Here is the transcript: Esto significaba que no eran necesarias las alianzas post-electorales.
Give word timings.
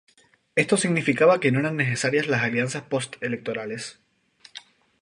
Esto 0.55 0.77
significaba 0.77 1.39
que 1.39 1.51
no 1.51 1.59
eran 1.59 1.77
necesarias 1.77 2.25
las 2.25 2.41
alianzas 2.41 2.81
post-electorales. 2.81 3.99